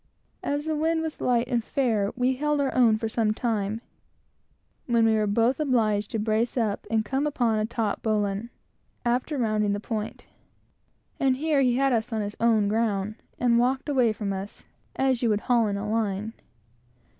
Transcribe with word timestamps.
As 0.41 0.65
the 0.65 0.75
wind 0.75 1.03
was 1.03 1.21
light 1.21 1.47
and 1.47 1.63
fair, 1.63 2.11
we 2.15 2.33
held 2.33 2.59
our 2.59 2.73
own, 2.73 2.97
for 2.97 3.07
some 3.07 3.35
time, 3.35 3.81
when 4.87 5.05
we 5.05 5.13
were 5.13 5.27
both 5.27 5.59
obliged 5.59 6.09
to 6.09 6.17
brace 6.17 6.57
up 6.57 6.87
and 6.89 7.05
come 7.05 7.27
upon 7.27 7.59
a 7.59 7.67
taut 7.67 8.01
bowline, 8.01 8.49
after 9.05 9.37
rounding 9.37 9.73
the 9.73 9.79
point; 9.79 10.25
and 11.19 11.35
here 11.37 11.61
he 11.61 11.75
had 11.75 11.93
us 11.93 12.11
on 12.11 12.27
fair 12.27 12.61
ground, 12.61 13.13
and 13.37 13.59
walked 13.59 13.87
away 13.87 14.11
from 14.11 14.33
us, 14.33 14.63
as 14.95 15.21
you 15.21 15.29
would 15.29 15.41
haul 15.41 15.67
in 15.67 15.77
a 15.77 15.87
line. 15.87 16.33